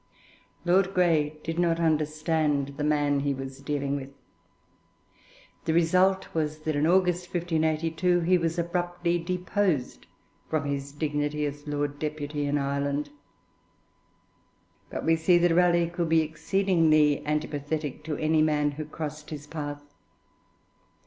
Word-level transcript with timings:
Lord 0.65 0.95
Grey 0.95 1.39
did 1.43 1.59
not 1.59 1.79
understand 1.79 2.69
the 2.77 2.83
man 2.83 3.19
he 3.19 3.35
was 3.35 3.59
dealing 3.61 3.95
with. 3.95 4.09
The 5.65 5.75
result 5.75 6.33
was 6.33 6.57
that 6.61 6.75
in 6.75 6.87
August 6.87 7.27
1582 7.31 8.21
he 8.21 8.35
was 8.35 8.57
abruptly 8.57 9.19
deposed 9.19 10.07
from 10.49 10.65
his 10.65 10.91
dignity 10.91 11.45
as 11.45 11.67
Lord 11.67 11.99
Deputy 11.99 12.47
in 12.47 12.57
Ireland. 12.57 13.11
But 14.89 15.05
we 15.05 15.15
see 15.15 15.37
that 15.37 15.53
Raleigh 15.53 15.91
could 15.91 16.09
be 16.09 16.21
exceedingly 16.21 17.23
antipathetic 17.23 18.03
to 18.05 18.17
any 18.17 18.41
man 18.41 18.71
who 18.71 18.85
crossed 18.85 19.29
his 19.29 19.45
path. 19.45 19.83